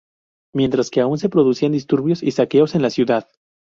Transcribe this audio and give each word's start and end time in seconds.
Mientras 0.55 0.89
que 0.89 0.99
aún 1.01 1.19
se 1.19 1.29
producían 1.29 1.73
disturbios 1.73 2.23
y 2.23 2.31
saqueos 2.31 2.73
en 2.73 2.81
la 2.81 2.89
ciudad. 2.89 3.27